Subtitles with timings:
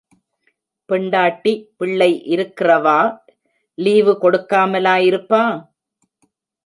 [0.89, 2.97] பெண்டாட்டி, பிள்ளை இருக்கிறவா
[3.77, 5.43] லீவு கொடுக்காமலா இருப்பா?